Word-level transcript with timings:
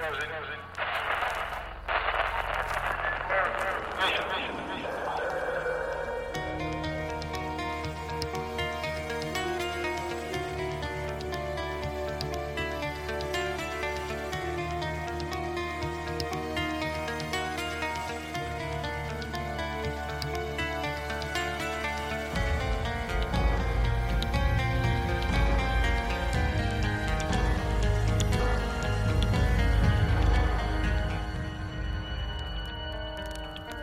does 0.00 0.16
it. 0.16 0.49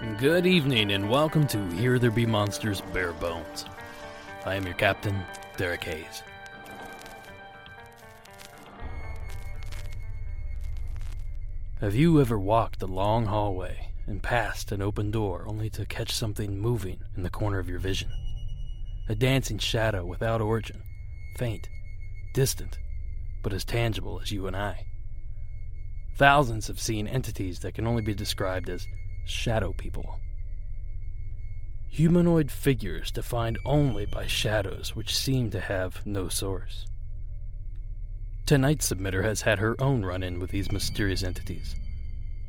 Good 0.00 0.46
evening 0.46 0.92
and 0.92 1.10
welcome 1.10 1.46
to 1.48 1.62
Here 1.72 1.98
There 1.98 2.10
Be 2.10 2.24
Monsters 2.24 2.80
Bare 2.94 3.12
Bones. 3.12 3.66
I 4.46 4.54
am 4.54 4.64
your 4.64 4.72
captain, 4.72 5.14
Derek 5.58 5.84
Hayes. 5.84 6.22
Have 11.82 11.94
you 11.94 12.18
ever 12.18 12.38
walked 12.38 12.80
a 12.80 12.86
long 12.86 13.26
hallway 13.26 13.92
and 14.06 14.22
passed 14.22 14.72
an 14.72 14.80
open 14.80 15.10
door 15.10 15.44
only 15.46 15.68
to 15.68 15.84
catch 15.84 16.12
something 16.12 16.58
moving 16.58 17.00
in 17.14 17.22
the 17.22 17.28
corner 17.28 17.58
of 17.58 17.68
your 17.68 17.78
vision? 17.78 18.08
A 19.10 19.14
dancing 19.14 19.58
shadow 19.58 20.06
without 20.06 20.40
origin, 20.40 20.82
faint, 21.36 21.68
distant, 22.32 22.78
but 23.42 23.52
as 23.52 23.66
tangible 23.66 24.18
as 24.22 24.32
you 24.32 24.46
and 24.46 24.56
I. 24.56 24.86
Thousands 26.16 26.68
have 26.68 26.80
seen 26.80 27.06
entities 27.06 27.60
that 27.60 27.74
can 27.74 27.86
only 27.86 28.02
be 28.02 28.14
described 28.14 28.70
as 28.70 28.86
shadow 29.24 29.72
people. 29.72 30.20
Humanoid 31.90 32.50
figures 32.50 33.10
defined 33.10 33.58
only 33.64 34.06
by 34.06 34.26
shadows 34.26 34.94
which 34.94 35.16
seem 35.16 35.50
to 35.50 35.60
have 35.60 36.04
no 36.06 36.28
source. 36.28 36.86
Tonight's 38.46 38.90
submitter 38.90 39.24
has 39.24 39.42
had 39.42 39.58
her 39.58 39.80
own 39.80 40.04
run 40.04 40.22
in 40.22 40.38
with 40.38 40.50
these 40.50 40.72
mysterious 40.72 41.22
entities. 41.22 41.76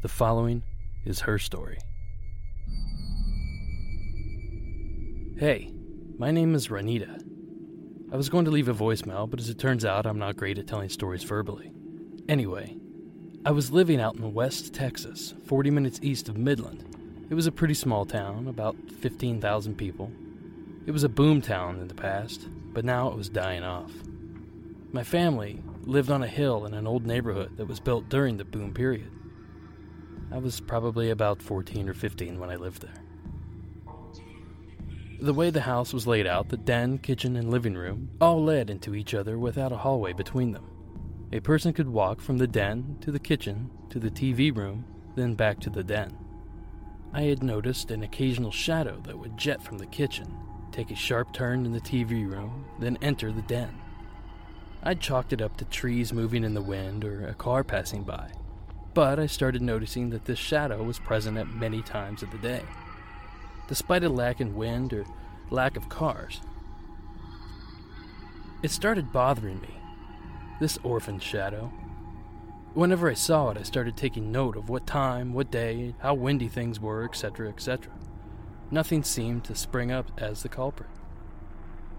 The 0.01 0.09
following 0.09 0.63
is 1.05 1.21
her 1.21 1.37
story. 1.37 1.77
Hey, 5.37 5.73
my 6.17 6.31
name 6.31 6.53
is 6.53 6.67
Ranita. 6.67 7.21
I 8.11 8.17
was 8.17 8.29
going 8.29 8.45
to 8.45 8.51
leave 8.51 8.67
a 8.67 8.73
voicemail, 8.73 9.29
but 9.29 9.39
as 9.39 9.49
it 9.49 9.57
turns 9.57 9.85
out, 9.85 10.05
I'm 10.05 10.19
not 10.19 10.37
great 10.37 10.59
at 10.59 10.67
telling 10.67 10.89
stories 10.89 11.23
verbally. 11.23 11.71
Anyway, 12.27 12.77
I 13.43 13.49
was 13.49 13.71
living 13.71 13.99
out 13.99 14.17
in 14.17 14.35
West 14.35 14.71
Texas, 14.71 15.33
40 15.45 15.71
minutes 15.71 15.99
east 16.03 16.29
of 16.29 16.37
Midland. 16.37 16.85
It 17.27 17.33
was 17.33 17.47
a 17.47 17.51
pretty 17.51 17.73
small 17.73 18.05
town, 18.05 18.47
about 18.47 18.75
15,000 18.99 19.75
people. 19.75 20.11
It 20.85 20.91
was 20.91 21.03
a 21.03 21.09
boom 21.09 21.41
town 21.41 21.79
in 21.79 21.87
the 21.87 21.95
past, 21.95 22.47
but 22.71 22.85
now 22.85 23.07
it 23.07 23.17
was 23.17 23.29
dying 23.29 23.63
off. 23.63 23.91
My 24.91 25.03
family 25.03 25.63
lived 25.85 26.11
on 26.11 26.21
a 26.21 26.27
hill 26.27 26.67
in 26.67 26.75
an 26.75 26.85
old 26.85 27.07
neighborhood 27.07 27.57
that 27.57 27.65
was 27.65 27.79
built 27.79 28.09
during 28.09 28.37
the 28.37 28.45
boom 28.45 28.75
period. 28.75 29.11
I 30.31 30.37
was 30.37 30.59
probably 30.59 31.09
about 31.09 31.41
14 31.41 31.89
or 31.89 31.95
15 31.95 32.39
when 32.39 32.51
I 32.51 32.57
lived 32.57 32.83
there. 32.83 32.93
The 35.19 35.33
way 35.33 35.49
the 35.49 35.61
house 35.61 35.93
was 35.93 36.05
laid 36.05 36.27
out, 36.27 36.49
the 36.49 36.57
den, 36.57 36.99
kitchen, 36.99 37.35
and 37.35 37.49
living 37.49 37.73
room 37.73 38.11
all 38.21 38.43
led 38.43 38.69
into 38.69 38.93
each 38.93 39.15
other 39.15 39.39
without 39.39 39.71
a 39.71 39.77
hallway 39.77 40.13
between 40.13 40.51
them. 40.51 40.67
A 41.33 41.39
person 41.39 41.71
could 41.71 41.87
walk 41.87 42.19
from 42.19 42.39
the 42.39 42.47
den 42.47 42.97
to 42.99 43.09
the 43.09 43.19
kitchen 43.19 43.69
to 43.89 43.99
the 43.99 44.11
TV 44.11 44.53
room, 44.53 44.83
then 45.15 45.33
back 45.33 45.61
to 45.61 45.69
the 45.69 45.83
den. 45.83 46.17
I 47.13 47.21
had 47.21 47.41
noticed 47.41 47.89
an 47.89 48.03
occasional 48.03 48.51
shadow 48.51 48.99
that 49.05 49.17
would 49.17 49.37
jet 49.37 49.63
from 49.63 49.77
the 49.77 49.85
kitchen, 49.85 50.27
take 50.73 50.91
a 50.91 50.95
sharp 50.95 51.31
turn 51.31 51.65
in 51.65 51.71
the 51.71 51.79
TV 51.79 52.29
room, 52.29 52.65
then 52.79 52.97
enter 53.01 53.31
the 53.31 53.43
den. 53.43 53.79
I'd 54.83 54.99
chalked 54.99 55.31
it 55.31 55.41
up 55.41 55.55
to 55.57 55.65
trees 55.65 56.11
moving 56.11 56.43
in 56.43 56.53
the 56.53 56.61
wind 56.61 57.05
or 57.05 57.25
a 57.25 57.33
car 57.33 57.63
passing 57.63 58.03
by, 58.03 58.31
but 58.93 59.17
I 59.17 59.27
started 59.27 59.61
noticing 59.61 60.09
that 60.09 60.25
this 60.25 60.39
shadow 60.39 60.83
was 60.83 60.99
present 60.99 61.37
at 61.37 61.47
many 61.47 61.81
times 61.81 62.23
of 62.23 62.31
the 62.31 62.39
day, 62.39 62.63
despite 63.69 64.03
a 64.03 64.09
lack 64.09 64.41
in 64.41 64.55
wind 64.55 64.91
or 64.91 65.05
lack 65.49 65.77
of 65.77 65.87
cars. 65.87 66.41
It 68.63 68.71
started 68.71 69.13
bothering 69.13 69.61
me 69.61 69.80
this 70.61 70.77
orphan 70.83 71.17
shadow. 71.17 71.73
Whenever 72.75 73.09
I 73.09 73.15
saw 73.15 73.49
it, 73.49 73.57
I 73.57 73.63
started 73.63 73.97
taking 73.97 74.31
note 74.31 74.55
of 74.55 74.69
what 74.69 74.85
time, 74.85 75.33
what 75.33 75.49
day, 75.49 75.95
how 75.97 76.13
windy 76.13 76.47
things 76.47 76.79
were, 76.79 77.03
etc., 77.03 77.49
etc. 77.49 77.91
Nothing 78.69 79.03
seemed 79.03 79.43
to 79.45 79.55
spring 79.55 79.91
up 79.91 80.11
as 80.19 80.43
the 80.43 80.49
culprit. 80.49 80.91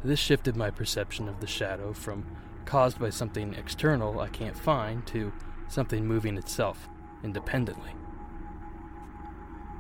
This 0.05 0.21
shifted 0.21 0.55
my 0.55 0.71
perception 0.71 1.29
of 1.29 1.41
the 1.41 1.47
shadow 1.49 1.93
from 1.93 2.25
caused 2.65 3.01
by 3.01 3.11
something 3.11 3.53
external 3.55 4.21
I 4.21 4.29
can't 4.29 4.57
find 4.57 5.05
to 5.09 5.33
something 5.67 6.07
moving 6.07 6.39
itself 6.39 6.89
independently. 7.25 7.91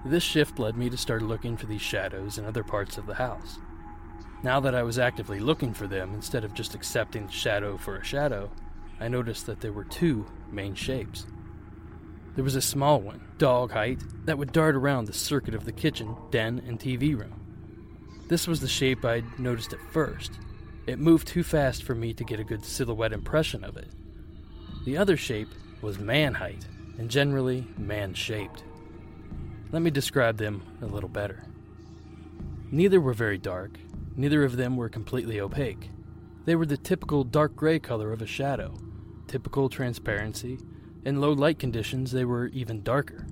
This 0.04 0.24
shift 0.24 0.58
led 0.58 0.76
me 0.76 0.90
to 0.90 0.96
start 0.96 1.22
looking 1.22 1.56
for 1.56 1.66
these 1.66 1.80
shadows 1.80 2.36
in 2.36 2.44
other 2.44 2.64
parts 2.64 2.98
of 2.98 3.06
the 3.06 3.14
house. 3.14 3.60
Now 4.42 4.58
that 4.58 4.74
I 4.74 4.82
was 4.82 4.98
actively 4.98 5.38
looking 5.38 5.72
for 5.72 5.86
them 5.86 6.14
instead 6.14 6.42
of 6.42 6.52
just 6.52 6.74
accepting 6.74 7.28
shadow 7.28 7.76
for 7.76 7.96
a 7.96 8.04
shadow, 8.04 8.50
I 9.02 9.08
noticed 9.08 9.46
that 9.46 9.60
there 9.60 9.72
were 9.72 9.82
two 9.82 10.26
main 10.52 10.76
shapes. 10.76 11.26
There 12.36 12.44
was 12.44 12.54
a 12.54 12.62
small 12.62 13.00
one, 13.00 13.20
dog 13.36 13.72
height, 13.72 14.00
that 14.26 14.38
would 14.38 14.52
dart 14.52 14.76
around 14.76 15.06
the 15.06 15.12
circuit 15.12 15.56
of 15.56 15.64
the 15.64 15.72
kitchen, 15.72 16.14
den, 16.30 16.62
and 16.68 16.78
TV 16.78 17.18
room. 17.18 17.34
This 18.28 18.46
was 18.46 18.60
the 18.60 18.68
shape 18.68 19.04
I'd 19.04 19.40
noticed 19.40 19.72
at 19.72 19.80
first. 19.90 20.38
It 20.86 21.00
moved 21.00 21.26
too 21.26 21.42
fast 21.42 21.82
for 21.82 21.96
me 21.96 22.14
to 22.14 22.22
get 22.22 22.38
a 22.38 22.44
good 22.44 22.64
silhouette 22.64 23.12
impression 23.12 23.64
of 23.64 23.76
it. 23.76 23.88
The 24.84 24.96
other 24.96 25.16
shape 25.16 25.48
was 25.80 25.98
man 25.98 26.34
height, 26.34 26.64
and 26.96 27.10
generally 27.10 27.66
man 27.76 28.14
shaped. 28.14 28.62
Let 29.72 29.82
me 29.82 29.90
describe 29.90 30.36
them 30.36 30.62
a 30.80 30.86
little 30.86 31.08
better. 31.08 31.44
Neither 32.70 33.00
were 33.00 33.14
very 33.14 33.38
dark, 33.38 33.72
neither 34.14 34.44
of 34.44 34.56
them 34.56 34.76
were 34.76 34.88
completely 34.88 35.40
opaque. 35.40 35.90
They 36.44 36.54
were 36.54 36.66
the 36.66 36.76
typical 36.76 37.24
dark 37.24 37.56
gray 37.56 37.80
color 37.80 38.12
of 38.12 38.22
a 38.22 38.26
shadow, 38.26 38.78
typical 39.32 39.70
transparency, 39.70 40.58
in 41.06 41.18
low 41.18 41.32
light 41.32 41.58
conditions, 41.58 42.12
they 42.12 42.26
were 42.26 42.48
even 42.48 42.82
darker. 42.82 43.26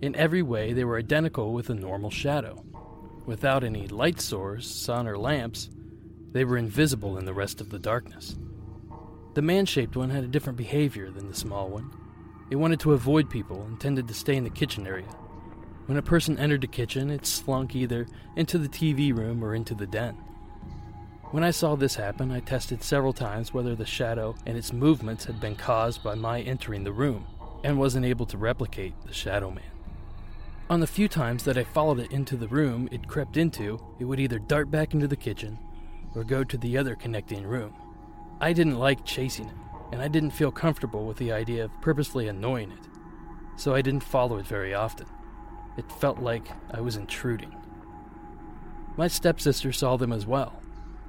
In 0.00 0.14
every 0.14 0.42
way, 0.42 0.72
they 0.72 0.84
were 0.84 0.96
identical 0.96 1.52
with 1.52 1.68
a 1.70 1.74
normal 1.74 2.08
shadow. 2.08 2.64
Without 3.26 3.64
any 3.64 3.88
light 3.88 4.20
source, 4.20 4.70
sun, 4.70 5.08
or 5.08 5.18
lamps, 5.18 5.70
they 6.30 6.44
were 6.44 6.56
invisible 6.56 7.18
in 7.18 7.24
the 7.24 7.34
rest 7.34 7.60
of 7.60 7.70
the 7.70 7.80
darkness. 7.80 8.38
The 9.34 9.42
man 9.42 9.66
shaped 9.66 9.96
one 9.96 10.10
had 10.10 10.22
a 10.22 10.28
different 10.28 10.56
behavior 10.56 11.10
than 11.10 11.26
the 11.26 11.34
small 11.34 11.68
one. 11.68 11.90
It 12.48 12.56
wanted 12.56 12.78
to 12.80 12.92
avoid 12.92 13.28
people 13.28 13.62
and 13.64 13.80
tended 13.80 14.06
to 14.06 14.14
stay 14.14 14.36
in 14.36 14.44
the 14.44 14.50
kitchen 14.50 14.86
area. 14.86 15.08
When 15.86 15.98
a 15.98 16.02
person 16.02 16.38
entered 16.38 16.60
the 16.60 16.68
kitchen, 16.68 17.10
it 17.10 17.26
slunk 17.26 17.74
either 17.74 18.06
into 18.36 18.56
the 18.56 18.68
TV 18.68 19.12
room 19.12 19.42
or 19.42 19.52
into 19.52 19.74
the 19.74 19.86
den. 19.86 20.16
When 21.30 21.44
I 21.44 21.50
saw 21.50 21.76
this 21.76 21.96
happen, 21.96 22.30
I 22.30 22.40
tested 22.40 22.82
several 22.82 23.12
times 23.12 23.52
whether 23.52 23.74
the 23.74 23.84
shadow 23.84 24.34
and 24.46 24.56
its 24.56 24.72
movements 24.72 25.26
had 25.26 25.38
been 25.38 25.56
caused 25.56 26.02
by 26.02 26.14
my 26.14 26.40
entering 26.40 26.84
the 26.84 26.92
room, 26.92 27.26
and 27.62 27.78
wasn't 27.78 28.06
able 28.06 28.24
to 28.26 28.38
replicate 28.38 28.94
the 29.04 29.12
Shadow 29.12 29.50
Man. 29.50 29.70
On 30.70 30.80
the 30.80 30.86
few 30.86 31.06
times 31.06 31.44
that 31.44 31.58
I 31.58 31.64
followed 31.64 31.98
it 31.98 32.12
into 32.12 32.34
the 32.34 32.48
room 32.48 32.88
it 32.90 33.08
crept 33.08 33.36
into, 33.36 33.78
it 33.98 34.06
would 34.06 34.20
either 34.20 34.38
dart 34.38 34.70
back 34.70 34.94
into 34.94 35.06
the 35.06 35.16
kitchen 35.16 35.58
or 36.14 36.24
go 36.24 36.44
to 36.44 36.56
the 36.56 36.78
other 36.78 36.94
connecting 36.94 37.46
room. 37.46 37.74
I 38.40 38.54
didn't 38.54 38.78
like 38.78 39.04
chasing 39.04 39.48
it, 39.48 39.54
and 39.92 40.00
I 40.00 40.08
didn't 40.08 40.30
feel 40.30 40.50
comfortable 40.50 41.04
with 41.04 41.18
the 41.18 41.32
idea 41.32 41.64
of 41.64 41.80
purposely 41.82 42.28
annoying 42.28 42.72
it, 42.72 42.88
so 43.56 43.74
I 43.74 43.82
didn't 43.82 44.02
follow 44.02 44.38
it 44.38 44.46
very 44.46 44.72
often. 44.72 45.06
It 45.76 45.92
felt 45.92 46.20
like 46.20 46.48
I 46.70 46.80
was 46.80 46.96
intruding. 46.96 47.54
My 48.96 49.08
stepsister 49.08 49.72
saw 49.72 49.98
them 49.98 50.12
as 50.12 50.26
well, 50.26 50.57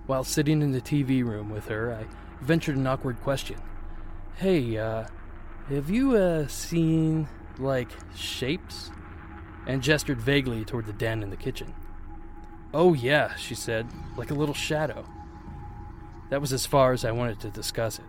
while 0.10 0.24
sitting 0.24 0.64
in 0.64 0.72
the 0.72 0.82
TV 0.82 1.24
room 1.24 1.52
with 1.52 1.68
her, 1.68 1.94
I 1.94 2.08
ventured 2.44 2.76
an 2.76 2.88
awkward 2.88 3.22
question. 3.22 3.62
Hey, 4.38 4.76
uh, 4.76 5.06
have 5.70 5.92
you, 5.92 6.18
uh, 6.18 6.48
seen, 6.48 7.28
like, 7.60 7.92
shapes? 8.16 8.90
And 9.68 9.84
gestured 9.84 10.20
vaguely 10.20 10.66
toward 10.66 10.88
the 10.88 10.94
den 10.94 11.22
in 11.22 11.30
the 11.30 11.38
kitchen. 11.38 11.76
Oh, 12.74 12.96
yeah, 12.96 13.36
she 13.36 13.54
said, 13.54 13.86
like 14.18 14.32
a 14.32 14.34
little 14.34 14.56
shadow. 14.56 15.06
That 16.32 16.42
was 16.42 16.54
as 16.54 16.66
far 16.66 16.92
as 16.92 17.06
I 17.06 17.12
wanted 17.12 17.40
to 17.42 17.52
discuss 17.52 18.00
it. 18.00 18.06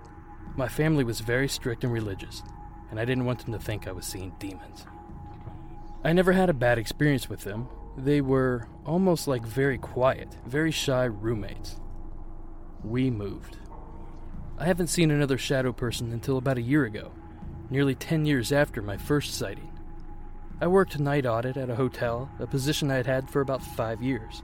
My 0.57 0.69
family 0.69 1.05
was 1.05 1.21
very 1.21 1.49
strict 1.49 1.85
and 1.85 1.93
religious, 1.93 2.43
and 2.91 2.99
I 2.99 3.05
didn't 3.05 3.27
want 3.27 3.45
them 3.45 3.53
to 3.53 3.61
think 3.61 3.87
I 3.87 3.93
was 3.93 4.07
seeing 4.07 4.33
demons. 4.39 4.87
I 6.03 6.15
never 6.15 6.33
had 6.33 6.49
a 6.49 6.55
bad 6.55 6.79
experience 6.79 7.29
with 7.29 7.41
them. 7.41 7.69
They 7.99 8.23
were 8.23 8.69
almost 8.87 9.29
like 9.29 9.45
very 9.45 9.77
quiet, 9.77 10.39
very 10.47 10.71
shy 10.71 11.05
roommates 11.05 11.77
we 12.85 13.11
moved. 13.11 13.57
I 14.59 14.67
haven't 14.67 14.89
seen 14.89 15.11
another 15.11 15.39
shadow 15.39 15.73
person 15.73 16.13
until 16.13 16.37
about 16.39 16.59
a 16.59 16.63
year 16.63 16.85
ago. 16.85 17.13
nearly 17.71 17.95
10 17.95 18.27
years 18.27 18.51
after 18.51 18.83
my 18.83 18.97
first 18.97 19.35
sighting. 19.35 19.71
I 20.61 20.67
worked 20.67 20.99
night 20.99 21.25
audit 21.25 21.57
at 21.57 21.71
a 21.71 21.77
hotel, 21.77 22.29
a 22.39 22.47
position 22.47 22.91
I 22.91 22.97
had 22.97 23.07
had 23.07 23.31
for 23.31 23.41
about 23.41 23.63
five 23.63 24.03
years. 24.03 24.43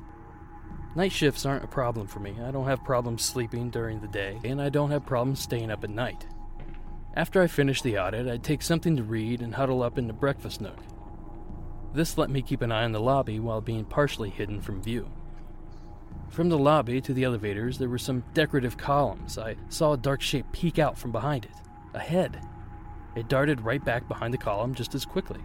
Night 0.94 1.12
shifts 1.12 1.44
aren't 1.44 1.64
a 1.64 1.68
problem 1.68 2.06
for 2.06 2.20
me. 2.20 2.36
I 2.42 2.50
don't 2.50 2.68
have 2.68 2.84
problems 2.84 3.22
sleeping 3.22 3.68
during 3.68 4.00
the 4.00 4.08
day, 4.08 4.38
and 4.44 4.62
I 4.62 4.70
don't 4.70 4.92
have 4.92 5.04
problems 5.04 5.40
staying 5.40 5.70
up 5.70 5.84
at 5.84 5.90
night. 5.90 6.26
After 7.14 7.42
I 7.42 7.48
finished 7.48 7.82
the 7.82 7.98
audit, 7.98 8.28
I'd 8.28 8.42
take 8.42 8.62
something 8.62 8.96
to 8.96 9.02
read 9.02 9.42
and 9.42 9.54
huddle 9.54 9.82
up 9.82 9.98
in 9.98 10.06
the 10.06 10.12
breakfast 10.12 10.60
nook. 10.60 10.78
This 11.92 12.16
let 12.16 12.30
me 12.30 12.40
keep 12.42 12.62
an 12.62 12.72
eye 12.72 12.84
on 12.84 12.92
the 12.92 13.00
lobby 13.00 13.40
while 13.40 13.60
being 13.60 13.84
partially 13.84 14.30
hidden 14.30 14.60
from 14.60 14.82
view. 14.82 15.10
From 16.28 16.48
the 16.48 16.58
lobby 16.58 17.00
to 17.00 17.14
the 17.14 17.24
elevators, 17.24 17.78
there 17.78 17.88
were 17.88 17.98
some 17.98 18.24
decorative 18.34 18.76
columns. 18.76 19.38
I 19.38 19.56
saw 19.68 19.92
a 19.92 19.96
dark 19.96 20.20
shape 20.20 20.46
peek 20.52 20.78
out 20.78 20.98
from 20.98 21.12
behind 21.12 21.44
it. 21.44 21.50
A 21.94 21.98
head. 21.98 22.40
It 23.14 23.28
darted 23.28 23.62
right 23.62 23.82
back 23.82 24.06
behind 24.06 24.34
the 24.34 24.38
column 24.38 24.74
just 24.74 24.94
as 24.94 25.06
quickly. 25.06 25.40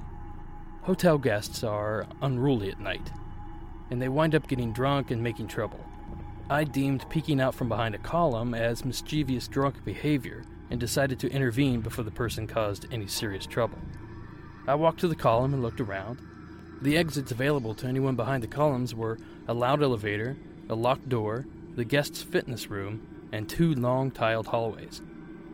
Hotel 0.82 1.18
guests 1.18 1.64
are 1.64 2.08
unruly 2.22 2.70
at 2.70 2.80
night, 2.80 3.12
and 3.90 4.02
they 4.02 4.10
wind 4.10 4.36
up 4.36 4.48
getting 4.48 4.74
drunk 4.74 5.12
and 5.12 5.24
making 5.24 5.48
trouble. 5.48 5.80
I 6.50 6.66
deemed 6.66 7.10
peeking 7.10 7.40
out 7.40 7.56
from 7.56 7.70
behind 7.70 7.96
a 7.96 8.00
column 8.00 8.54
as 8.54 8.84
mischievous 8.84 9.48
drunk 9.48 9.86
behavior 9.86 10.44
and 10.70 10.80
decided 10.80 11.20
to 11.20 11.32
intervene 11.32 11.80
before 11.80 12.04
the 12.04 12.12
person 12.12 12.48
caused 12.48 12.88
any 12.92 13.08
serious 13.08 13.46
trouble. 13.46 13.78
I 14.68 14.76
walked 14.76 15.00
to 15.02 15.08
the 15.08 15.16
column 15.16 15.54
and 15.54 15.62
looked 15.62 15.80
around. 15.80 16.20
The 16.82 16.98
exits 16.98 17.32
available 17.32 17.74
to 17.76 17.88
anyone 17.88 18.16
behind 18.16 18.44
the 18.44 18.48
columns 18.48 18.94
were 18.94 19.20
a 19.48 19.54
loud 19.54 19.82
elevator, 19.82 20.36
a 20.72 20.76
locked 20.76 21.10
door, 21.10 21.46
the 21.76 21.84
guest's 21.84 22.22
fitness 22.22 22.70
room, 22.70 23.28
and 23.34 23.48
two 23.48 23.76
long 23.76 24.10
tiled 24.10 24.48
hallways. 24.48 25.02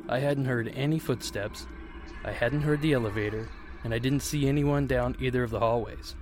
I 0.07 0.19
hadn't 0.19 0.45
heard 0.45 0.71
any 0.75 0.99
footsteps, 0.99 1.65
I 2.23 2.31
hadn't 2.31 2.61
heard 2.61 2.81
the 2.81 2.93
elevator, 2.93 3.49
and 3.83 3.93
I 3.93 3.99
didn't 3.99 4.21
see 4.21 4.47
anyone 4.47 4.85
down 4.85 5.15
either 5.19 5.43
of 5.43 5.49
the 5.49 5.59
hallways. 5.59 6.15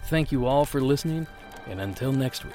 Thank 0.04 0.32
you 0.32 0.46
all 0.46 0.64
for 0.64 0.80
listening, 0.80 1.26
and 1.66 1.80
until 1.80 2.12
next 2.12 2.44
week. 2.44 2.54